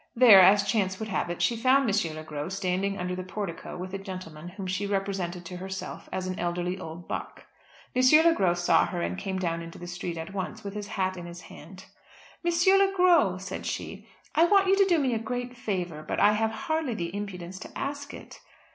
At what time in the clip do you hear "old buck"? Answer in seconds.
6.79-7.45